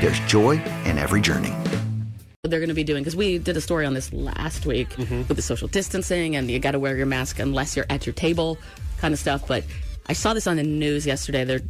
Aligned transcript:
there's 0.00 0.20
joy 0.20 0.52
in 0.84 0.98
every 0.98 1.20
journey. 1.20 1.52
they're 2.44 2.60
going 2.60 2.68
to 2.68 2.74
be 2.74 2.84
doing 2.84 3.02
because 3.02 3.16
we 3.16 3.36
did 3.38 3.56
a 3.56 3.60
story 3.60 3.84
on 3.84 3.94
this 3.94 4.12
last 4.12 4.64
week 4.64 4.88
mm-hmm. 4.90 5.18
with 5.28 5.36
the 5.36 5.42
social 5.42 5.68
distancing 5.68 6.36
and 6.36 6.50
you 6.50 6.58
got 6.58 6.70
to 6.70 6.78
wear 6.78 6.96
your 6.96 7.06
mask 7.06 7.38
unless 7.40 7.76
you're 7.76 7.84
at 7.90 8.06
your 8.06 8.14
table 8.14 8.56
kind 8.98 9.12
of 9.12 9.20
stuff 9.20 9.46
but 9.46 9.64
i 10.06 10.12
saw 10.12 10.32
this 10.32 10.46
on 10.46 10.56
the 10.56 10.62
news 10.62 11.06
yesterday. 11.06 11.44
They're 11.44 11.60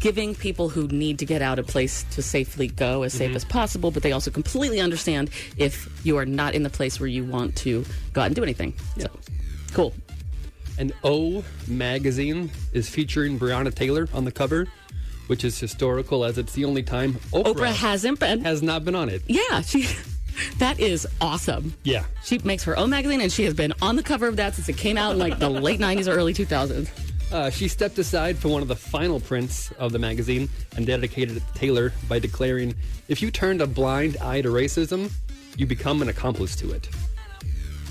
giving 0.00 0.34
people 0.34 0.68
who 0.68 0.86
need 0.88 1.18
to 1.18 1.26
get 1.26 1.42
out 1.42 1.58
a 1.58 1.62
place 1.62 2.04
to 2.12 2.22
safely 2.22 2.68
go 2.68 3.02
as 3.02 3.12
safe 3.12 3.28
mm-hmm. 3.28 3.36
as 3.36 3.44
possible 3.44 3.90
but 3.90 4.02
they 4.02 4.12
also 4.12 4.30
completely 4.30 4.80
understand 4.80 5.30
if 5.56 5.88
you 6.04 6.16
are 6.16 6.26
not 6.26 6.54
in 6.54 6.62
the 6.62 6.70
place 6.70 7.00
where 7.00 7.08
you 7.08 7.24
want 7.24 7.56
to 7.56 7.84
go 8.12 8.20
out 8.20 8.26
and 8.26 8.36
do 8.36 8.42
anything. 8.42 8.74
So 8.98 9.08
cool. 9.72 9.92
And 10.78 10.92
O 11.04 11.44
magazine 11.68 12.50
is 12.72 12.88
featuring 12.88 13.38
Breonna 13.38 13.72
Taylor 13.74 14.08
on 14.12 14.24
the 14.24 14.32
cover, 14.32 14.66
which 15.26 15.44
is 15.44 15.58
historical 15.58 16.24
as 16.24 16.38
it's 16.38 16.52
the 16.52 16.64
only 16.64 16.82
time 16.82 17.14
Oprah, 17.32 17.54
oprah 17.54 17.72
hasn't 17.74 18.20
been 18.20 18.42
has 18.44 18.62
not 18.62 18.84
been 18.84 18.94
on 18.94 19.08
it. 19.08 19.22
yeah 19.26 19.60
she 19.62 19.86
that 20.58 20.78
is 20.80 21.06
awesome 21.20 21.74
Yeah. 21.84 22.04
she 22.24 22.38
makes 22.38 22.64
her 22.64 22.76
own 22.76 22.90
magazine 22.90 23.20
and 23.20 23.30
she 23.32 23.44
has 23.44 23.54
been 23.54 23.72
on 23.80 23.96
the 23.96 24.02
cover 24.02 24.26
of 24.28 24.36
that 24.36 24.54
since 24.54 24.68
it 24.68 24.76
came 24.76 24.96
out 24.98 25.12
in 25.12 25.18
like 25.18 25.38
the 25.38 25.48
late 25.68 25.80
90s 25.80 26.06
or 26.08 26.12
early 26.16 26.34
2000s 26.34 26.88
Uh, 27.32 27.50
she 27.50 27.66
stepped 27.68 27.98
aside 27.98 28.36
for 28.38 28.48
one 28.48 28.62
of 28.62 28.68
the 28.68 28.76
final 28.76 29.18
prints 29.18 29.72
of 29.78 29.90
the 29.92 29.98
magazine 29.98 30.48
and 30.76 30.86
dedicated 30.86 31.36
it 31.36 31.42
to 31.52 31.54
Taylor 31.58 31.92
by 32.08 32.18
declaring, 32.20 32.74
If 33.08 33.22
you 33.22 33.30
turned 33.32 33.60
a 33.60 33.66
blind 33.66 34.16
eye 34.20 34.42
to 34.42 34.50
racism, 34.50 35.10
you 35.56 35.66
become 35.66 36.00
an 36.02 36.08
accomplice 36.08 36.54
to 36.56 36.70
it. 36.72 36.88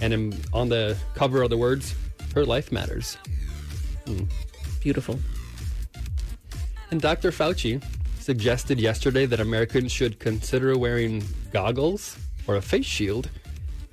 And 0.02 0.14
in, 0.14 0.34
on 0.54 0.70
the 0.70 0.96
cover 1.16 1.42
are 1.44 1.50
the 1.50 1.58
words, 1.58 1.94
Her 2.36 2.46
life 2.46 2.72
matters. 2.72 3.18
beautiful 4.82 5.20
And 6.94 7.02
Dr. 7.02 7.32
Fauci 7.32 7.84
suggested 8.20 8.80
yesterday 8.80 9.26
that 9.26 9.40
Americans 9.40 9.92
should 9.92 10.20
consider 10.20 10.78
wearing 10.78 11.24
goggles 11.52 12.16
or 12.46 12.58
a 12.58 12.62
face 12.62 12.86
shield 12.86 13.32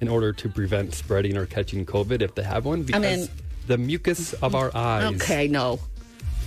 in 0.03 0.09
order 0.09 0.35
to 0.35 0.51
prevent 0.51 0.93
spreading 0.93 1.35
or 1.39 1.47
catching 1.47 1.87
COVID 1.87 2.21
if 2.21 2.35
they 2.35 2.43
have 2.43 2.67
one 2.67 2.83
because 2.83 3.01
mean- 3.01 3.29
the 3.69 3.79
mucus 3.79 4.35
of 4.35 4.55
our 4.55 4.71
eyes. 4.77 5.15
Okay, 5.15 5.49
no. 5.49 5.81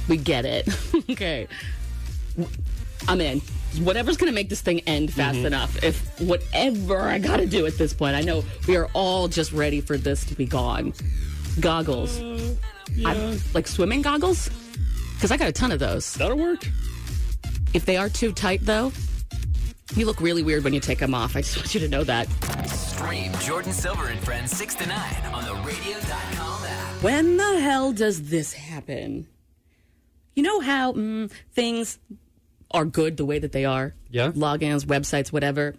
We 0.07 0.17
get 0.17 0.45
it. 0.45 0.69
okay. 1.09 1.47
I'm 3.07 3.19
in. 3.19 3.39
Whatever's 3.79 4.17
going 4.17 4.31
to 4.31 4.35
make 4.35 4.49
this 4.49 4.61
thing 4.61 4.81
end 4.81 5.11
fast 5.11 5.37
Mm-hmm. 5.37 5.47
enough. 5.47 5.83
If 5.83 6.21
whatever 6.21 6.99
I 7.01 7.17
got 7.17 7.37
to 7.37 7.47
do 7.47 7.65
at 7.65 7.79
this 7.79 7.95
point, 7.95 8.15
I 8.15 8.21
know 8.21 8.43
we 8.67 8.77
are 8.77 8.89
all 8.93 9.27
just 9.27 9.53
ready 9.53 9.81
for 9.81 9.97
this 9.97 10.23
to 10.25 10.35
be 10.35 10.45
gone. 10.45 10.93
Goggles. 11.59 12.21
I- 13.03 13.39
like 13.55 13.65
swimming 13.67 14.03
goggles? 14.03 14.51
Because 15.23 15.31
I 15.31 15.37
got 15.37 15.47
a 15.47 15.53
ton 15.53 15.71
of 15.71 15.79
those. 15.79 16.15
That'll 16.15 16.37
work. 16.37 16.67
If 17.73 17.85
they 17.85 17.95
are 17.95 18.09
too 18.09 18.33
tight, 18.33 18.59
though, 18.65 18.91
you 19.95 20.05
look 20.05 20.19
really 20.19 20.43
weird 20.43 20.65
when 20.65 20.73
you 20.73 20.81
take 20.81 20.99
them 20.99 21.15
off. 21.15 21.37
I 21.37 21.41
just 21.43 21.55
want 21.59 21.73
you 21.73 21.79
to 21.79 21.87
know 21.87 22.03
that. 22.03 22.27
Stream 22.67 23.31
Jordan 23.39 23.71
Silver 23.71 24.07
and 24.07 24.19
Friends 24.19 24.51
6 24.51 24.75
to 24.75 24.85
9 24.85 24.97
on 25.33 25.45
the 25.45 25.53
radio.com 25.65 26.65
app. 26.65 27.01
When 27.03 27.37
the 27.37 27.61
hell 27.61 27.93
does 27.93 28.31
this 28.31 28.51
happen? 28.51 29.25
You 30.35 30.43
know 30.43 30.59
how 30.59 30.91
mm, 30.91 31.31
things 31.53 31.99
are 32.71 32.83
good 32.83 33.15
the 33.15 33.23
way 33.23 33.39
that 33.39 33.53
they 33.53 33.63
are? 33.63 33.95
Yeah. 34.09 34.31
Logins, 34.31 34.83
websites, 34.83 35.31
whatever. 35.31 35.73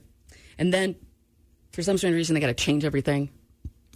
And 0.56 0.72
then 0.72 0.94
for 1.72 1.82
some 1.82 1.98
strange 1.98 2.14
reason, 2.14 2.32
they 2.32 2.40
got 2.40 2.46
to 2.46 2.54
change 2.54 2.86
everything. 2.86 3.28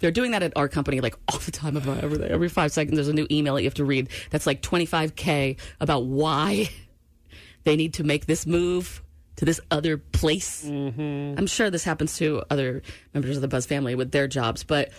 They're 0.00 0.10
doing 0.10 0.30
that 0.32 0.42
at 0.42 0.52
our 0.56 0.68
company 0.68 1.00
like 1.00 1.14
all 1.32 1.38
the 1.40 1.50
time 1.50 1.76
about 1.76 2.02
everything. 2.04 2.30
Every 2.30 2.48
five 2.48 2.72
seconds, 2.72 2.96
there's 2.96 3.08
a 3.08 3.12
new 3.12 3.26
email 3.30 3.54
that 3.54 3.62
you 3.62 3.66
have 3.66 3.74
to 3.74 3.84
read 3.84 4.08
that's 4.30 4.46
like 4.46 4.62
25K 4.62 5.58
about 5.80 6.04
why 6.06 6.68
they 7.64 7.76
need 7.76 7.94
to 7.94 8.04
make 8.04 8.26
this 8.26 8.46
move 8.46 9.02
to 9.36 9.44
this 9.44 9.60
other 9.70 9.96
place. 9.98 10.64
I'm 10.64 11.46
sure 11.46 11.70
this 11.70 11.84
happens 11.84 12.16
to 12.18 12.42
other 12.50 12.82
members 13.14 13.36
of 13.36 13.42
the 13.42 13.48
Buzz 13.48 13.66
family 13.66 13.94
with 13.94 14.10
their 14.10 14.26
jobs, 14.26 14.64
but 14.64 14.90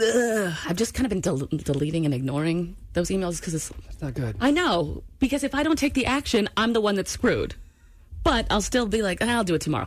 ugh, 0.00 0.52
I've 0.66 0.76
just 0.76 0.94
kind 0.94 1.04
of 1.06 1.10
been 1.10 1.20
del- 1.20 1.36
deleting 1.36 2.04
and 2.04 2.14
ignoring 2.14 2.76
those 2.94 3.10
emails 3.10 3.38
because 3.38 3.54
it's. 3.54 3.70
It's 3.90 4.00
not 4.00 4.14
good. 4.14 4.36
I 4.40 4.50
know 4.50 5.02
because 5.18 5.44
if 5.44 5.54
I 5.54 5.62
don't 5.62 5.78
take 5.78 5.94
the 5.94 6.06
action, 6.06 6.48
I'm 6.56 6.72
the 6.72 6.80
one 6.80 6.94
that's 6.94 7.10
screwed. 7.10 7.54
But 8.22 8.46
I'll 8.50 8.60
still 8.62 8.86
be 8.86 9.00
like, 9.02 9.18
"Ah, 9.22 9.36
I'll 9.36 9.44
do 9.44 9.54
it 9.54 9.60
tomorrow. 9.62 9.86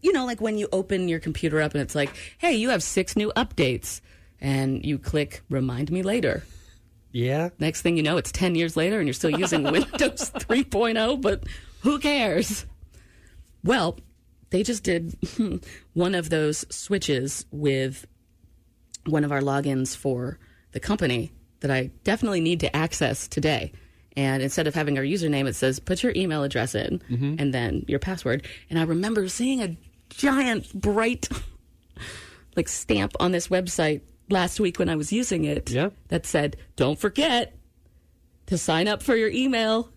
You 0.00 0.12
know, 0.12 0.26
like 0.26 0.40
when 0.40 0.58
you 0.58 0.68
open 0.72 1.08
your 1.08 1.20
computer 1.20 1.60
up 1.60 1.72
and 1.72 1.82
it's 1.82 1.94
like, 1.94 2.14
hey, 2.38 2.54
you 2.54 2.70
have 2.70 2.82
six 2.82 3.16
new 3.16 3.32
updates, 3.36 4.00
and 4.40 4.84
you 4.84 4.98
click 4.98 5.42
remind 5.50 5.90
me 5.90 6.02
later. 6.02 6.44
Yeah. 7.10 7.50
Next 7.58 7.82
thing 7.82 7.96
you 7.96 8.02
know, 8.02 8.16
it's 8.16 8.32
10 8.32 8.54
years 8.54 8.76
later 8.76 8.98
and 8.98 9.06
you're 9.06 9.14
still 9.14 9.30
using 9.30 9.62
Windows 9.70 10.30
3.0, 10.30 11.20
but 11.20 11.44
who 11.80 11.98
cares? 11.98 12.66
Well, 13.64 13.98
they 14.50 14.62
just 14.62 14.84
did 14.84 15.16
one 15.94 16.14
of 16.14 16.30
those 16.30 16.64
switches 16.70 17.46
with 17.50 18.06
one 19.06 19.24
of 19.24 19.32
our 19.32 19.40
logins 19.40 19.96
for 19.96 20.38
the 20.72 20.80
company 20.80 21.32
that 21.60 21.70
I 21.70 21.90
definitely 22.04 22.40
need 22.40 22.60
to 22.60 22.76
access 22.76 23.26
today. 23.26 23.72
And 24.16 24.42
instead 24.42 24.66
of 24.66 24.74
having 24.74 24.98
our 24.98 25.04
username, 25.04 25.46
it 25.46 25.54
says 25.54 25.80
put 25.80 26.02
your 26.02 26.12
email 26.14 26.42
address 26.42 26.74
in 26.74 27.00
mm-hmm. 27.10 27.36
and 27.38 27.54
then 27.54 27.84
your 27.88 27.98
password. 27.98 28.46
And 28.68 28.78
I 28.78 28.82
remember 28.82 29.28
seeing 29.28 29.62
a 29.62 29.76
giant, 30.10 30.72
bright, 30.74 31.28
like 32.56 32.68
stamp 32.68 33.12
on 33.20 33.32
this 33.32 33.48
website 33.48 34.02
last 34.30 34.60
week 34.60 34.78
when 34.78 34.88
I 34.88 34.96
was 34.96 35.12
using 35.12 35.44
it 35.44 35.70
Yeah. 35.70 35.90
that 36.08 36.26
said, 36.26 36.56
don't 36.76 36.98
forget 36.98 37.56
to 38.46 38.58
sign 38.58 38.88
up 38.88 39.02
for 39.02 39.14
your 39.16 39.30
email 39.30 39.90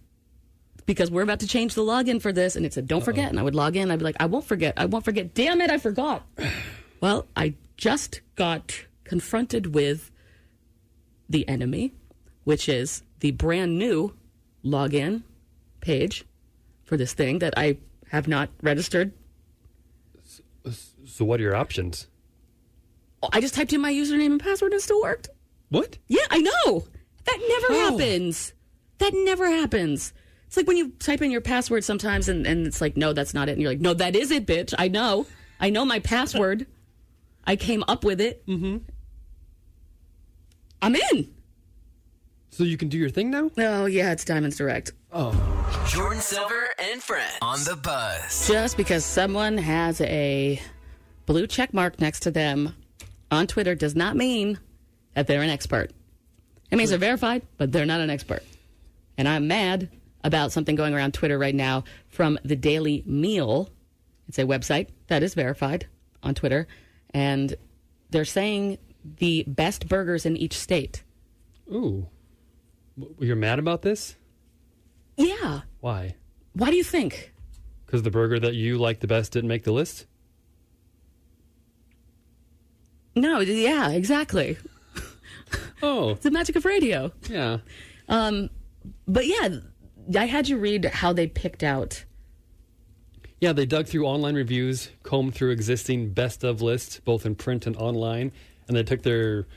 because 0.85 1.11
we're 1.11 1.21
about 1.21 1.39
to 1.41 1.47
change 1.47 1.73
the 1.73 1.81
login 1.83 2.21
for 2.21 2.31
this. 2.33 2.55
And 2.55 2.65
it 2.65 2.73
said, 2.73 2.87
don't 2.87 3.03
forget. 3.03 3.29
And 3.29 3.39
I 3.39 3.43
would 3.43 3.55
log 3.55 3.75
in. 3.75 3.91
I'd 3.91 3.99
be 3.99 4.05
like, 4.05 4.17
I 4.19 4.25
won't 4.25 4.45
forget. 4.45 4.73
I 4.77 4.85
won't 4.85 5.05
forget. 5.05 5.33
Damn 5.33 5.61
it, 5.61 5.69
I 5.69 5.77
forgot. 5.77 6.25
well, 7.01 7.27
I 7.35 7.53
just 7.77 8.21
got 8.35 8.85
confronted 9.03 9.73
with 9.73 10.11
the 11.29 11.47
enemy, 11.47 11.93
which 12.43 12.67
is 12.67 13.03
the 13.19 13.31
brand 13.31 13.77
new 13.77 14.13
login 14.65 15.23
page 15.79 16.25
for 16.83 16.97
this 16.97 17.13
thing 17.13 17.39
that 17.39 17.53
I 17.57 17.77
have 18.09 18.27
not 18.27 18.49
registered. 18.61 19.13
So 21.05 21.25
what 21.25 21.39
are 21.39 21.43
your 21.43 21.55
options? 21.55 22.07
I 23.31 23.41
just 23.41 23.53
typed 23.53 23.73
in 23.73 23.81
my 23.81 23.91
username 23.93 24.31
and 24.31 24.39
password 24.39 24.71
and 24.71 24.79
it 24.79 24.83
still 24.83 25.01
worked. 25.01 25.29
What? 25.69 25.97
Yeah, 26.07 26.25
I 26.29 26.39
know. 26.39 26.85
That 27.25 27.39
never 27.47 27.73
How? 27.73 27.91
happens. 27.91 28.53
That 28.97 29.13
never 29.13 29.47
happens. 29.49 30.13
It's 30.47 30.57
like 30.57 30.67
when 30.67 30.77
you 30.77 30.89
type 30.99 31.21
in 31.21 31.31
your 31.31 31.41
password 31.41 31.83
sometimes 31.83 32.27
and, 32.27 32.45
and 32.45 32.67
it's 32.67 32.81
like, 32.81 32.97
no, 32.97 33.13
that's 33.13 33.33
not 33.33 33.47
it. 33.47 33.53
And 33.53 33.61
you're 33.61 33.71
like, 33.71 33.79
no, 33.79 33.93
that 33.93 34.15
is 34.15 34.31
it, 34.31 34.45
bitch. 34.45 34.73
I 34.77 34.87
know. 34.87 35.25
I 35.59 35.69
know 35.69 35.85
my 35.85 35.99
password. 35.99 36.65
I 37.45 37.55
came 37.55 37.83
up 37.87 38.03
with 38.03 38.19
it. 38.19 38.45
Mm-hmm. 38.47 38.77
I'm 40.81 40.95
in. 40.95 41.33
So 42.49 42.63
you 42.63 42.75
can 42.75 42.89
do 42.89 42.97
your 42.97 43.09
thing 43.09 43.31
now? 43.31 43.49
Oh, 43.57 43.85
yeah, 43.85 44.11
it's 44.11 44.25
Diamonds 44.25 44.57
Direct. 44.57 44.91
Jordan 45.87 46.21
Silver 46.21 46.69
and 46.79 47.01
friends 47.01 47.33
on 47.41 47.59
the 47.63 47.75
buzz. 47.75 48.47
Just 48.47 48.77
because 48.77 49.03
someone 49.03 49.57
has 49.57 49.99
a 50.01 50.61
blue 51.25 51.47
check 51.47 51.73
mark 51.73 51.99
next 51.99 52.21
to 52.21 52.31
them 52.31 52.75
on 53.29 53.47
Twitter 53.47 53.75
does 53.75 53.95
not 53.95 54.15
mean 54.15 54.59
that 55.15 55.27
they're 55.27 55.41
an 55.41 55.49
expert. 55.49 55.91
It 56.71 56.77
means 56.77 56.89
they're 56.91 56.99
verified, 56.99 57.41
but 57.57 57.71
they're 57.71 57.85
not 57.85 57.99
an 58.01 58.09
expert. 58.09 58.43
And 59.17 59.27
I'm 59.27 59.47
mad 59.47 59.89
about 60.23 60.51
something 60.51 60.75
going 60.75 60.93
around 60.93 61.13
Twitter 61.13 61.37
right 61.37 61.55
now 61.55 61.83
from 62.07 62.39
the 62.45 62.55
Daily 62.55 63.03
Meal. 63.05 63.69
It's 64.27 64.39
a 64.39 64.43
website 64.43 64.87
that 65.07 65.23
is 65.23 65.33
verified 65.33 65.87
on 66.23 66.35
Twitter. 66.35 66.67
And 67.13 67.55
they're 68.11 68.23
saying 68.25 68.77
the 69.17 69.43
best 69.47 69.87
burgers 69.89 70.25
in 70.25 70.37
each 70.37 70.57
state. 70.57 71.03
Ooh. 71.69 72.07
W- 72.97 73.15
You're 73.19 73.35
mad 73.35 73.59
about 73.59 73.81
this? 73.81 74.15
Yeah. 75.17 75.61
Why? 75.79 76.15
Why 76.53 76.69
do 76.69 76.75
you 76.75 76.83
think? 76.83 77.33
Because 77.85 78.03
the 78.03 78.11
burger 78.11 78.39
that 78.39 78.53
you 78.55 78.77
like 78.77 78.99
the 78.99 79.07
best 79.07 79.31
didn't 79.33 79.47
make 79.49 79.63
the 79.63 79.71
list? 79.71 80.05
No, 83.15 83.39
yeah, 83.39 83.89
exactly. 83.91 84.57
Oh, 85.83 86.13
the 86.13 86.29
magic 86.31 86.55
of 86.55 86.63
radio. 86.63 87.11
yeah. 87.27 87.57
Um, 88.07 88.49
but 89.07 89.25
yeah, 89.25 89.49
I 90.15 90.25
had 90.27 90.47
you 90.47 90.57
read 90.57 90.85
how 90.85 91.11
they 91.11 91.25
picked 91.27 91.63
out. 91.63 92.05
Yeah, 93.39 93.51
they 93.51 93.65
dug 93.65 93.87
through 93.87 94.05
online 94.05 94.35
reviews, 94.35 94.91
combed 95.01 95.33
through 95.33 95.49
existing 95.49 96.13
best 96.13 96.43
of 96.43 96.61
lists, 96.61 96.99
both 96.99 97.25
in 97.25 97.33
print 97.35 97.65
and 97.65 97.75
online, 97.75 98.31
and 98.67 98.77
they 98.77 98.83
took 98.83 99.01
their 99.01 99.47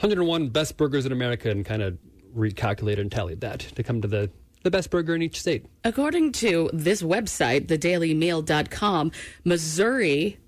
101 0.00 0.48
best 0.48 0.76
burgers 0.76 1.06
in 1.06 1.12
America 1.12 1.48
and 1.50 1.64
kind 1.64 1.82
of 1.82 1.96
recalculated 2.36 2.98
and 3.00 3.12
tallied 3.12 3.40
that 3.42 3.60
to 3.60 3.82
come 3.84 4.02
to 4.02 4.08
the, 4.08 4.28
the 4.62 4.70
best 4.70 4.90
burger 4.90 5.14
in 5.14 5.22
each 5.22 5.40
state. 5.40 5.66
According 5.84 6.32
to 6.32 6.68
this 6.72 7.02
website, 7.02 7.66
thedailymeal.com, 7.66 9.12
Missouri, 9.44 10.38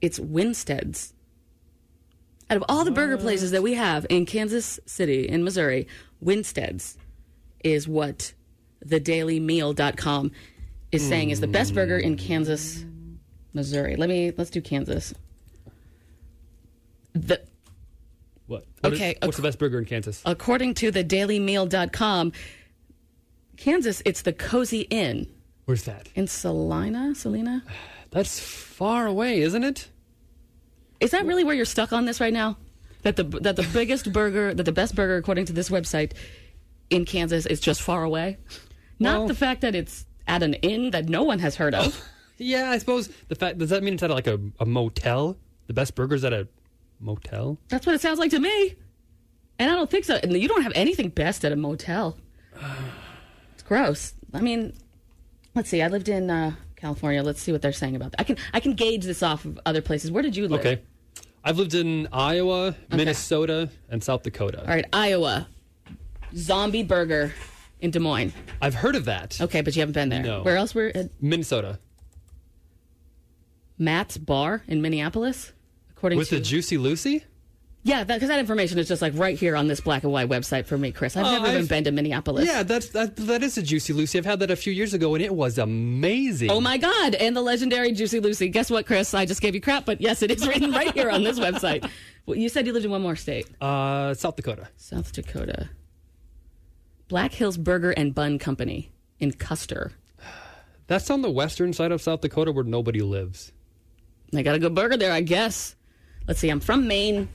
it's 0.00 0.18
Winstead's. 0.18 1.12
Out 2.48 2.56
of 2.58 2.64
all 2.68 2.84
the 2.84 2.90
burger 2.92 3.16
places 3.16 3.50
that 3.50 3.62
we 3.62 3.74
have 3.74 4.06
in 4.08 4.24
Kansas 4.26 4.78
City, 4.86 5.28
in 5.28 5.42
Missouri, 5.42 5.88
Winstead's 6.20 6.96
is 7.64 7.88
what 7.88 8.34
thedailymeal.com 8.86 10.30
is 10.92 11.06
saying 11.08 11.30
is 11.30 11.40
the 11.40 11.48
best 11.48 11.74
burger 11.74 11.98
in 11.98 12.16
Kansas, 12.16 12.84
Missouri. 13.52 13.96
Let 13.96 14.08
me, 14.08 14.32
let's 14.36 14.50
do 14.50 14.60
Kansas. 14.60 15.12
The, 17.14 17.40
What? 18.46 18.64
What 18.80 18.92
is- 18.92 18.98
Okay, 19.00 19.16
what's 19.22 19.36
the 19.38 19.42
best 19.42 19.58
burger 19.58 19.78
in 19.78 19.84
Kansas? 19.86 20.22
according 20.24 20.74
to 20.74 20.92
thedailymeal.com, 20.92 22.32
Kansas, 23.56 24.02
it's 24.04 24.22
the 24.22 24.32
Cozy 24.32 24.82
Inn 24.82 25.26
Where's 25.64 25.84
that? 25.84 26.08
in 26.14 26.26
Salina. 26.26 27.14
Salina, 27.14 27.62
That's 28.10 28.38
far 28.40 29.06
away, 29.06 29.40
isn't 29.40 29.64
it? 29.64 29.88
is 30.98 31.10
that 31.10 31.26
really 31.26 31.44
where 31.44 31.54
you're 31.54 31.66
stuck 31.66 31.92
on 31.92 32.06
this 32.06 32.20
right 32.20 32.32
now? 32.32 32.56
That 33.02 33.16
the 33.16 33.24
that 33.24 33.56
the 33.56 33.68
biggest 33.72 34.12
burger, 34.12 34.54
that 34.54 34.62
the 34.64 34.72
best 34.72 34.94
burger, 34.94 35.16
according 35.16 35.44
to 35.46 35.52
this 35.52 35.68
website, 35.68 36.12
in 36.90 37.04
Kansas 37.04 37.44
is 37.46 37.60
just 37.60 37.82
far 37.82 38.02
away. 38.02 38.38
Not 38.98 39.18
Well- 39.18 39.28
the 39.28 39.34
fact 39.34 39.60
that 39.60 39.74
it's 39.74 40.06
at 40.26 40.42
an 40.42 40.54
inn 40.54 40.90
that 40.92 41.08
no 41.08 41.22
one 41.22 41.38
has 41.40 41.56
heard 41.56 41.74
of. 41.74 42.02
Yeah, 42.38 42.68
I 42.70 42.76
suppose 42.76 43.08
the 43.28 43.34
fact 43.34 43.56
does 43.56 43.70
that 43.70 43.82
mean 43.82 43.94
it's 43.94 44.02
at 44.02 44.10
like 44.10 44.26
a, 44.26 44.38
a 44.60 44.66
motel? 44.66 45.38
The 45.68 45.72
best 45.72 45.94
burgers 45.94 46.22
at 46.22 46.34
a 46.34 46.46
motel? 47.00 47.56
That's 47.68 47.86
what 47.86 47.94
it 47.94 48.02
sounds 48.02 48.18
like 48.18 48.30
to 48.32 48.38
me. 48.38 48.74
And 49.58 49.70
I 49.70 49.74
don't 49.74 49.90
think 49.90 50.04
so. 50.04 50.16
And 50.22 50.30
you 50.34 50.46
don't 50.46 50.60
have 50.60 50.72
anything 50.74 51.08
best 51.08 51.46
at 51.46 51.52
a 51.52 51.56
motel. 51.56 52.18
Gross. 53.66 54.14
I 54.32 54.40
mean, 54.40 54.72
let's 55.54 55.68
see. 55.68 55.82
I 55.82 55.88
lived 55.88 56.08
in 56.08 56.30
uh, 56.30 56.52
California. 56.76 57.22
Let's 57.22 57.40
see 57.40 57.52
what 57.52 57.62
they're 57.62 57.72
saying 57.72 57.96
about 57.96 58.12
that. 58.12 58.20
I 58.20 58.24
can 58.24 58.36
I 58.52 58.60
can 58.60 58.74
gauge 58.74 59.04
this 59.04 59.22
off 59.22 59.44
of 59.44 59.58
other 59.66 59.82
places. 59.82 60.10
Where 60.10 60.22
did 60.22 60.36
you 60.36 60.48
live? 60.48 60.60
Okay. 60.60 60.82
I've 61.42 61.58
lived 61.58 61.74
in 61.74 62.08
Iowa, 62.12 62.74
Minnesota, 62.90 63.70
and 63.88 64.02
South 64.02 64.24
Dakota. 64.24 64.62
All 64.62 64.66
right, 64.66 64.86
Iowa. 64.92 65.46
Zombie 66.34 66.82
Burger 66.82 67.32
in 67.80 67.92
Des 67.92 68.00
Moines. 68.00 68.32
I've 68.60 68.74
heard 68.74 68.96
of 68.96 69.04
that. 69.04 69.40
Okay, 69.40 69.60
but 69.60 69.76
you 69.76 69.80
haven't 69.80 69.92
been 69.92 70.08
there. 70.08 70.22
No. 70.22 70.42
Where 70.42 70.56
else 70.56 70.74
were 70.74 70.90
at 70.92 71.10
Minnesota. 71.22 71.78
Matt's 73.78 74.18
Bar 74.18 74.62
in 74.66 74.82
Minneapolis? 74.82 75.52
According 75.90 76.16
to 76.16 76.20
With 76.20 76.28
to 76.30 76.36
the 76.36 76.40
Juicy 76.40 76.78
Lucy? 76.78 77.24
Yeah, 77.86 78.02
because 78.02 78.28
that, 78.28 78.40
information 78.40 78.78
is 78.78 78.88
just 78.88 79.00
like 79.00 79.12
right 79.16 79.38
here 79.38 79.54
on 79.54 79.68
this 79.68 79.80
black 79.80 80.02
and 80.02 80.10
white 80.12 80.28
website 80.28 80.66
for 80.66 80.76
me, 80.76 80.90
Chris. 80.90 81.16
I've 81.16 81.24
Oh, 81.24 81.30
never 81.30 81.46
even 81.46 81.58
I've- 81.60 81.68
been 81.68 81.84
to 81.84 81.92
Minneapolis. 81.92 82.44
Yeah, 82.46 82.62
that's 82.64 82.88
that 82.88 83.14
that 83.16 83.42
is 83.44 83.56
a 83.56 83.62
Juicy 83.62 83.92
Lucy. 83.92 84.18
I've 84.18 84.24
had 84.26 84.40
that 84.40 84.50
a 84.50 84.56
few 84.56 84.72
years 84.72 84.92
ago 84.92 85.14
and 85.14 85.22
it 85.24 85.34
was 85.34 85.56
amazing. 85.56 86.50
Oh 86.50 86.60
my 86.60 86.76
God! 86.78 87.14
And 87.14 87.36
the 87.36 87.42
legendary 87.42 87.92
Juicy 87.92 88.18
Lucy. 88.20 88.48
Guess 88.48 88.70
what, 88.70 88.86
Chris? 88.86 89.14
I 89.14 89.24
just 89.24 89.40
gave 89.40 89.54
you 89.54 89.60
crap, 89.60 89.84
but 89.86 90.00
yes, 90.00 90.22
it 90.22 90.30
is 90.32 90.46
written 90.46 90.72
right 90.72 90.92
here 90.92 91.10
on 91.10 91.22
this 91.24 91.38
website. 91.38 91.88
Well, 92.26 92.36
you 92.36 92.48
said 92.48 92.66
you 92.66 92.72
lived 92.72 92.84
in 92.84 92.90
one 92.90 93.02
more 93.02 93.14
state, 93.14 93.46
Uh 93.60 94.12
South 94.14 94.34
Dakota. 94.34 94.66
South 94.76 95.12
Dakota. 95.12 95.68
Black 97.06 97.32
Hills 97.32 97.56
Burger 97.56 97.92
and 97.92 98.12
Bun 98.16 98.40
Company 98.40 98.90
in 99.20 99.30
Custer. 99.30 99.92
That's 100.88 101.08
on 101.08 101.22
the 101.22 101.30
western 101.30 101.72
side 101.72 101.92
of 101.92 102.02
South 102.02 102.22
Dakota 102.22 102.50
where 102.50 102.64
nobody 102.64 103.00
lives. 103.00 103.52
They 104.32 104.42
got 104.42 104.56
a 104.56 104.58
good 104.58 104.74
burger 104.74 104.96
there, 104.96 105.12
I 105.12 105.20
guess. 105.20 105.76
Let's 106.26 106.40
see. 106.40 106.48
I'm 106.48 106.58
from 106.58 106.88
Maine. 106.88 107.28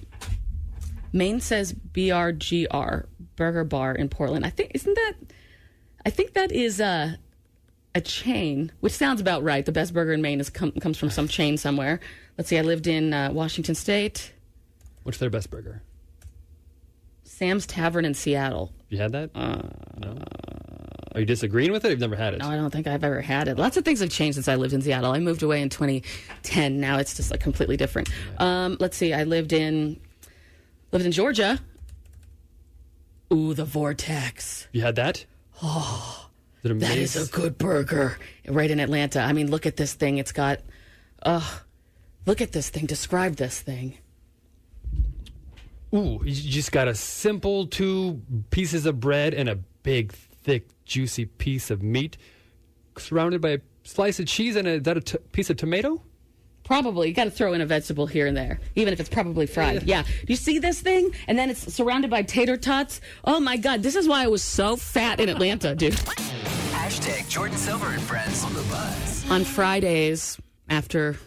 Maine 1.13 1.39
says 1.39 1.73
BRGR 1.73 3.05
Burger 3.35 3.63
Bar 3.63 3.95
in 3.95 4.09
Portland. 4.09 4.45
I 4.45 4.49
think 4.49 4.71
isn't 4.73 4.93
that? 4.93 5.13
I 6.05 6.09
think 6.09 6.33
that 6.33 6.51
is 6.51 6.81
uh, 6.81 7.15
a 7.93 8.01
chain, 8.01 8.71
which 8.79 8.93
sounds 8.93 9.21
about 9.21 9.43
right. 9.43 9.65
The 9.65 9.71
best 9.71 9.93
burger 9.93 10.13
in 10.13 10.21
Maine 10.21 10.39
is 10.39 10.49
com- 10.49 10.71
comes 10.73 10.97
from 10.97 11.09
some 11.09 11.27
chain 11.27 11.57
somewhere. 11.57 11.99
Let's 12.37 12.49
see. 12.49 12.57
I 12.57 12.61
lived 12.61 12.87
in 12.87 13.13
uh, 13.13 13.31
Washington 13.31 13.75
State. 13.75 14.33
What's 15.03 15.17
their 15.17 15.29
best 15.29 15.49
burger? 15.49 15.81
Sam's 17.23 17.65
Tavern 17.65 18.05
in 18.05 18.13
Seattle. 18.13 18.71
You 18.89 18.97
had 18.99 19.11
that? 19.13 19.33
no. 19.35 20.17
Are 21.13 21.19
you 21.19 21.25
disagreeing 21.25 21.71
with 21.73 21.83
it? 21.83 21.91
I've 21.91 21.99
never 21.99 22.15
had 22.15 22.33
it. 22.33 22.39
No, 22.39 22.47
I 22.49 22.55
don't 22.55 22.69
think 22.71 22.87
I've 22.87 23.03
ever 23.03 23.19
had 23.19 23.49
it. 23.49 23.57
Lots 23.57 23.75
of 23.75 23.83
things 23.83 23.99
have 23.99 24.09
changed 24.09 24.35
since 24.35 24.47
I 24.47 24.55
lived 24.55 24.73
in 24.73 24.81
Seattle. 24.81 25.11
I 25.11 25.19
moved 25.19 25.43
away 25.43 25.61
in 25.61 25.67
2010. 25.69 26.79
Now 26.79 26.99
it's 26.99 27.15
just 27.17 27.31
like 27.31 27.41
completely 27.41 27.75
different. 27.75 28.09
Um, 28.37 28.77
let's 28.79 28.95
see. 28.95 29.13
I 29.13 29.23
lived 29.23 29.51
in 29.51 29.99
lived 30.91 31.05
in 31.05 31.11
Georgia. 31.11 31.59
Ooh, 33.33 33.53
the 33.53 33.65
Vortex. 33.65 34.67
You 34.71 34.81
had 34.81 34.95
that? 34.95 35.25
Oh, 35.63 36.29
is 36.63 37.13
That 37.13 37.27
a 37.29 37.31
good 37.31 37.57
burger. 37.57 38.17
Right 38.47 38.69
in 38.69 38.79
Atlanta. 38.79 39.21
I 39.21 39.33
mean, 39.33 39.49
look 39.49 39.65
at 39.65 39.77
this 39.77 39.93
thing. 39.93 40.17
It's 40.17 40.31
got. 40.31 40.59
Uh, 41.23 41.59
look 42.25 42.41
at 42.41 42.51
this 42.51 42.69
thing. 42.69 42.85
Describe 42.85 43.35
this 43.35 43.61
thing. 43.61 43.97
Ooh, 45.93 46.21
you 46.23 46.33
just 46.33 46.71
got 46.71 46.87
a 46.87 46.95
simple 46.95 47.67
two 47.67 48.21
pieces 48.49 48.85
of 48.85 48.99
bread 48.99 49.33
and 49.33 49.49
a 49.49 49.55
big, 49.83 50.13
thick, 50.13 50.67
juicy 50.85 51.25
piece 51.25 51.69
of 51.69 51.83
meat, 51.83 52.17
surrounded 52.97 53.41
by 53.41 53.49
a 53.49 53.59
slice 53.83 54.19
of 54.19 54.25
cheese 54.27 54.55
and 54.55 54.67
a, 54.67 54.71
is 54.71 54.83
that 54.83 54.97
a 54.97 55.01
t- 55.01 55.17
piece 55.33 55.49
of 55.49 55.57
tomato. 55.57 56.01
Probably. 56.63 57.09
You 57.09 57.13
got 57.13 57.25
to 57.25 57.31
throw 57.31 57.53
in 57.53 57.61
a 57.61 57.65
vegetable 57.65 58.07
here 58.07 58.27
and 58.27 58.37
there, 58.37 58.59
even 58.75 58.93
if 58.93 58.99
it's 58.99 59.09
probably 59.09 59.45
fried. 59.45 59.83
Yeah. 59.83 60.03
Do 60.03 60.25
you 60.27 60.35
see 60.35 60.59
this 60.59 60.81
thing? 60.81 61.13
And 61.27 61.37
then 61.37 61.49
it's 61.49 61.73
surrounded 61.73 62.09
by 62.09 62.23
tater 62.23 62.57
tots. 62.57 63.01
Oh 63.25 63.39
my 63.39 63.57
God. 63.57 63.83
This 63.83 63.95
is 63.95 64.07
why 64.07 64.23
I 64.23 64.27
was 64.27 64.43
so 64.43 64.75
fat 64.75 65.19
in 65.19 65.29
Atlanta, 65.29 65.75
dude. 65.75 65.93
Hashtag 65.93 67.27
Jordan 67.29 67.57
Silver 67.57 67.87
and 67.87 68.01
friends 68.01 68.43
on 68.43 68.53
the 68.53 68.61
buzz. 68.63 69.29
On 69.29 69.43
Fridays, 69.43 70.39
after 70.69 71.17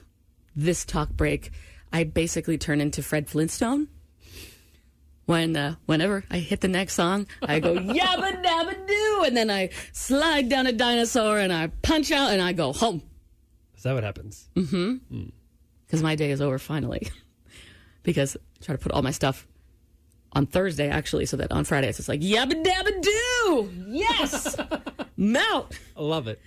this 0.57 0.85
talk 0.85 1.11
break, 1.11 1.51
I 1.93 2.05
basically 2.05 2.59
turn 2.59 2.81
into 2.81 3.03
Fred 3.03 3.29
Flintstone. 3.29 3.89
When 5.27 5.57
uh, 5.57 5.77
whenever 5.87 6.23
I 6.31 6.39
hit 6.39 6.61
the 6.61 6.69
next 6.69 6.95
song, 6.95 7.27
I 7.43 7.59
go 7.59 7.75
yabba 7.77 8.45
dabba 8.45 8.87
doo, 8.87 9.23
and 9.25 9.35
then 9.35 9.51
I 9.51 9.71
slide 9.93 10.51
down 10.51 10.67
a 10.67 10.73
dinosaur 10.73 11.39
and 11.39 11.51
I 11.51 11.69
punch 11.81 12.13
out 12.13 12.31
and 12.31 12.43
I 12.43 12.53
go 12.53 12.75
home 12.75 13.03
Is 13.85 13.87
that 13.87 13.93
what 13.97 14.03
happens? 14.03 14.49
Mm-hmm. 14.57 15.25
Because 15.85 16.03
my 16.03 16.15
day 16.15 16.31
is 16.31 16.41
over 16.41 16.59
finally. 16.59 17.11
because 18.03 18.35
I 18.35 18.65
try 18.65 18.75
to 18.75 18.81
put 18.81 18.93
all 18.93 19.03
my 19.03 19.11
stuff 19.11 19.47
on 20.33 20.47
Thursday 20.47 20.89
actually, 20.89 21.27
so 21.27 21.37
that 21.37 21.53
on 21.53 21.65
Friday 21.65 21.89
it's 21.89 21.99
just 21.99 22.09
like 22.09 22.23
yabba 22.23 22.65
dabba 22.65 23.03
do. 23.03 23.71
yes, 23.89 24.57
mount. 25.19 25.79
I 25.95 26.01
love 26.01 26.29
it. 26.29 26.41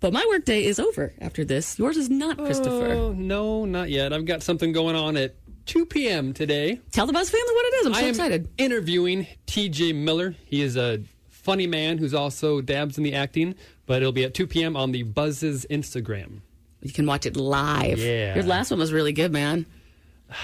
But 0.00 0.12
my 0.12 0.26
workday 0.28 0.64
is 0.64 0.80
over 0.80 1.12
after 1.20 1.44
this. 1.44 1.78
Yours 1.78 1.96
is 1.96 2.10
not, 2.10 2.36
Christopher. 2.36 2.88
Oh, 2.88 3.12
no, 3.12 3.64
not 3.64 3.88
yet. 3.88 4.12
I've 4.12 4.24
got 4.24 4.42
something 4.42 4.72
going 4.72 4.96
on 4.96 5.16
at 5.16 5.36
2 5.66 5.86
p.m. 5.86 6.32
today. 6.32 6.80
Tell 6.90 7.06
the 7.06 7.12
Buzz 7.12 7.30
family 7.30 7.54
what 7.54 7.66
it 7.66 7.74
is. 7.76 7.86
I'm 7.86 7.94
so 7.94 8.00
I 8.00 8.02
am 8.02 8.08
excited. 8.08 8.48
interviewing 8.58 9.28
TJ 9.46 9.94
Miller. 9.94 10.34
He 10.46 10.62
is 10.62 10.76
a 10.76 11.04
funny 11.28 11.68
man 11.68 11.98
who's 11.98 12.12
also 12.12 12.60
dabs 12.60 12.98
in 12.98 13.04
the 13.04 13.14
acting. 13.14 13.54
But 13.86 14.02
it'll 14.02 14.10
be 14.10 14.24
at 14.24 14.34
2 14.34 14.48
p.m. 14.48 14.76
on 14.76 14.90
the 14.90 15.04
Buzz's 15.04 15.64
Instagram. 15.70 16.40
You 16.82 16.92
can 16.92 17.06
watch 17.06 17.26
it 17.26 17.36
live. 17.36 17.98
Yeah. 17.98 18.34
Your 18.34 18.44
last 18.44 18.70
one 18.70 18.80
was 18.80 18.92
really 18.92 19.12
good, 19.12 19.32
man. 19.32 19.66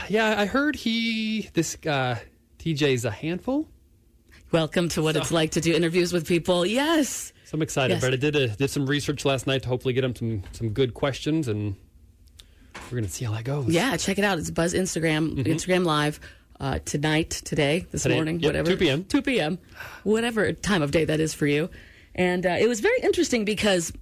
Yeah, 0.09 0.38
I 0.38 0.47
heard 0.47 0.76
he 0.76 1.49
this 1.54 1.76
uh, 1.87 2.16
TJ's 2.59 3.04
a 3.04 3.11
handful. 3.11 3.66
Welcome 4.52 4.88
to 4.90 5.02
what 5.02 5.16
it's 5.16 5.30
like 5.33 5.50
to 5.52 5.61
do 5.61 5.75
interviews 5.75 6.12
with 6.12 6.26
people. 6.26 6.64
Yes. 6.64 7.33
So 7.45 7.54
I'm 7.57 7.62
excited. 7.62 7.95
Yes. 7.95 8.02
But 8.02 8.12
I 8.12 8.16
did 8.16 8.37
a, 8.37 8.49
did 8.49 8.71
some 8.71 8.87
research 8.87 9.25
last 9.25 9.47
night 9.47 9.62
to 9.62 9.68
hopefully 9.68 9.95
get 9.95 10.04
him 10.04 10.14
some 10.14 10.42
some 10.52 10.71
good 10.71 10.95
questions, 10.95 11.49
and 11.49 11.75
we're 12.90 12.99
gonna 12.99 13.09
see 13.09 13.25
how 13.25 13.33
that 13.33 13.45
goes. 13.45 13.68
Yeah, 13.68 13.97
check 13.97 14.18
it 14.18 14.25
out. 14.25 14.38
It's 14.38 14.50
Buzz 14.50 14.75
Instagram, 14.75 15.45
Instagram 15.45 15.85
Live 15.85 16.21
uh, 16.61 16.78
tonight, 16.85 17.30
today, 17.30 17.87
this 17.90 18.02
Today. 18.04 18.14
morning, 18.14 18.40
Yep, 18.40 18.49
whatever. 18.49 18.71
2 18.71 18.76
p.m.. 18.76 19.04
2 19.04 19.23
p.m., 19.23 19.59
whatever 20.04 20.52
time 20.52 20.83
of 20.83 20.90
day 20.90 21.04
that 21.04 21.21
is 21.21 21.35
for 21.35 21.47
you. 21.47 21.71
And 22.14 22.45
uh, 22.47 22.57
it 22.59 22.68
was 22.68 22.80
very 22.80 23.00
interesting 23.00 23.45
because 23.45 23.92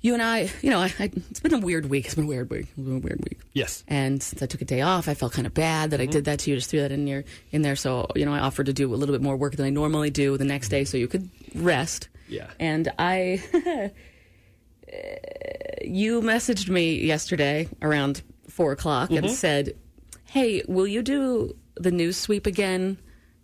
you 0.00 0.14
and 0.14 0.22
I, 0.22 0.50
you 0.62 0.70
know, 0.70 0.78
I, 0.78 0.92
I, 0.98 1.10
it's 1.30 1.40
been 1.40 1.54
a 1.54 1.58
weird 1.58 1.86
week. 1.86 2.06
It's 2.06 2.14
been 2.14 2.24
a 2.24 2.28
weird 2.28 2.50
week. 2.50 2.66
It's 2.66 2.76
been 2.76 2.96
a 2.96 3.00
weird 3.00 3.20
week. 3.28 3.40
Yes. 3.52 3.82
And 3.88 4.22
since 4.22 4.40
I 4.42 4.46
took 4.46 4.62
a 4.62 4.64
day 4.64 4.80
off, 4.80 5.08
I 5.08 5.14
felt 5.14 5.32
kind 5.32 5.46
of 5.46 5.54
bad 5.54 5.90
that 5.90 6.00
I 6.00 6.04
mm-hmm. 6.04 6.12
did 6.12 6.24
that 6.26 6.38
to 6.40 6.50
you. 6.50 6.56
Just 6.56 6.70
threw 6.70 6.80
that 6.80 6.92
in 6.92 7.06
your 7.06 7.24
in 7.50 7.62
there. 7.62 7.74
So 7.74 8.08
you 8.14 8.24
know, 8.24 8.32
I 8.32 8.38
offered 8.38 8.66
to 8.66 8.72
do 8.72 8.94
a 8.94 8.96
little 8.96 9.14
bit 9.14 9.22
more 9.22 9.36
work 9.36 9.56
than 9.56 9.66
I 9.66 9.70
normally 9.70 10.10
do 10.10 10.36
the 10.36 10.44
next 10.44 10.68
day, 10.68 10.84
so 10.84 10.96
you 10.96 11.08
could 11.08 11.28
rest. 11.54 12.08
Yeah. 12.28 12.48
And 12.60 12.92
I, 12.98 13.42
you 15.82 16.20
messaged 16.20 16.68
me 16.68 17.00
yesterday 17.04 17.68
around 17.82 18.22
four 18.48 18.72
o'clock 18.72 19.10
and 19.10 19.26
mm-hmm. 19.26 19.34
said, 19.34 19.76
"Hey, 20.26 20.62
will 20.68 20.86
you 20.86 21.02
do 21.02 21.56
the 21.74 21.90
news 21.90 22.16
sweep 22.16 22.46
again 22.46 22.98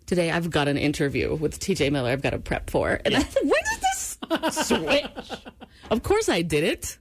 today? 0.05 0.31
I've 0.31 0.51
got 0.51 0.69
an 0.69 0.77
interview 0.77 1.35
with 1.35 1.59
T.J. 1.59 1.89
Miller. 1.89 2.11
I've 2.11 2.21
got 2.21 2.29
to 2.29 2.39
prep 2.39 2.69
for." 2.69 3.01
And 3.03 3.13
I 3.13 3.23
said, 3.23 3.43
"When 3.43 3.51
did 3.51 3.81
this 3.81 4.67
switch?" 4.67 5.41
Of 5.91 6.03
course, 6.03 6.29
I 6.29 6.41
did 6.41 6.63
it 6.63 6.97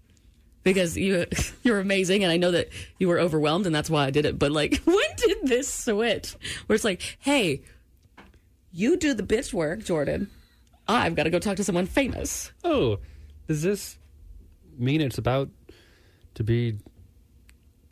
because 0.62 0.96
you 0.96 1.26
you're 1.62 1.80
amazing, 1.80 2.24
and 2.24 2.32
I 2.32 2.36
know 2.36 2.50
that 2.50 2.68
you 2.98 3.08
were 3.08 3.20
overwhelmed, 3.20 3.66
and 3.66 3.74
that's 3.74 3.90
why 3.90 4.04
I 4.06 4.10
did 4.10 4.26
it. 4.26 4.38
But 4.38 4.52
like, 4.52 4.82
when 4.84 5.16
did 5.16 5.38
this 5.44 5.72
switch? 5.72 6.34
Where 6.66 6.74
it's 6.74 6.84
like, 6.84 7.16
"Hey, 7.18 7.62
you 8.72 8.96
do 8.96 9.14
the 9.14 9.22
bitch 9.22 9.52
work, 9.52 9.84
Jordan." 9.84 10.30
I've 10.86 11.14
got 11.14 11.22
to 11.22 11.30
go 11.30 11.38
talk 11.38 11.56
to 11.56 11.64
someone 11.64 11.86
famous. 11.86 12.52
Oh, 12.62 12.98
does 13.48 13.62
this 13.62 13.96
mean 14.76 15.00
it's 15.00 15.18
about 15.18 15.48
to 16.34 16.44
be 16.44 16.78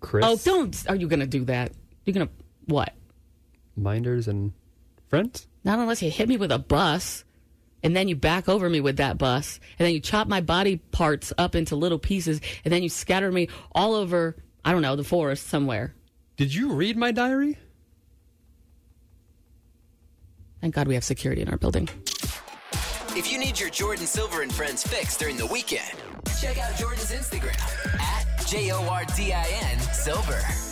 Chris? 0.00 0.24
Oh, 0.26 0.36
don't. 0.36 0.84
Are 0.88 0.96
you 0.96 1.08
going 1.08 1.20
to 1.20 1.26
do 1.26 1.44
that? 1.46 1.72
You're 2.04 2.14
going 2.14 2.26
to 2.26 2.32
what? 2.66 2.92
Minders 3.76 4.28
and 4.28 4.52
friends. 5.08 5.46
Not 5.64 5.78
unless 5.78 6.02
you 6.02 6.10
hit 6.10 6.28
me 6.28 6.36
with 6.36 6.52
a 6.52 6.58
bus 6.58 7.24
and 7.82 7.96
then 7.96 8.08
you 8.08 8.16
back 8.16 8.48
over 8.48 8.68
me 8.68 8.80
with 8.80 8.96
that 8.98 9.18
bus 9.18 9.60
and 9.78 9.86
then 9.86 9.94
you 9.94 10.00
chop 10.00 10.28
my 10.28 10.40
body 10.40 10.76
parts 10.76 11.32
up 11.38 11.54
into 11.54 11.76
little 11.76 11.98
pieces 11.98 12.40
and 12.64 12.72
then 12.72 12.82
you 12.82 12.88
scatter 12.88 13.30
me 13.30 13.48
all 13.72 13.94
over, 13.94 14.36
I 14.64 14.72
don't 14.72 14.82
know, 14.82 14.96
the 14.96 15.04
forest 15.04 15.48
somewhere. 15.48 15.94
Did 16.36 16.54
you 16.54 16.72
read 16.72 16.96
my 16.96 17.12
diary? 17.12 17.58
Thank 20.60 20.74
God 20.74 20.86
we 20.86 20.94
have 20.94 21.04
security 21.04 21.42
in 21.42 21.48
our 21.48 21.58
building. 21.58 21.88
If 23.14 23.30
you 23.30 23.38
need 23.38 23.60
your 23.60 23.68
Jordan 23.68 24.06
Silver 24.06 24.42
and 24.42 24.52
Friends 24.52 24.82
fix 24.82 25.16
during 25.16 25.36
the 25.36 25.46
weekend, 25.46 25.92
check 26.40 26.58
out 26.58 26.76
Jordan's 26.76 27.10
Instagram 27.10 28.00
at 28.00 28.46
J 28.46 28.70
O 28.70 28.86
R 28.88 29.04
D 29.16 29.32
I 29.32 29.46
N 29.70 29.78
Silver. 29.80 30.71